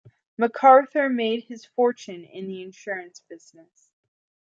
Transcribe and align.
MacArthur 0.35 1.09
made 1.09 1.43
his 1.43 1.63
fortune 1.63 2.23
in 2.23 2.47
the 2.47 2.63
insurance 2.63 3.19
business. 3.19 3.91